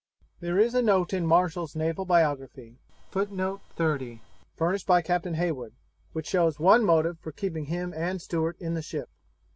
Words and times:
There 0.39 0.57
is 0.57 0.73
a 0.73 0.81
note 0.81 1.13
in 1.13 1.27
Marshall's 1.27 1.75
Naval 1.75 2.05
Biography, 2.05 2.79
furnished 3.11 4.87
by 4.87 5.01
Captain 5.03 5.35
Heywood, 5.35 5.75
which 6.13 6.25
shows 6.25 6.59
one 6.59 6.83
motive 6.83 7.19
for 7.19 7.31
keeping 7.31 7.65
him 7.65 7.93
and 7.95 8.19
Stewart 8.19 8.57
in 8.59 8.73
the 8.73 8.81
ship. 8.81 9.09